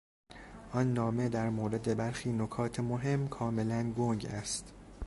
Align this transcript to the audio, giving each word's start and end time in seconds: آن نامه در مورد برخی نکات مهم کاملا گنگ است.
آن 0.73 0.93
نامه 0.93 1.29
در 1.29 1.49
مورد 1.49 1.97
برخی 1.97 2.31
نکات 2.33 2.79
مهم 2.79 3.27
کاملا 3.27 3.91
گنگ 3.91 4.25
است. 4.25 4.73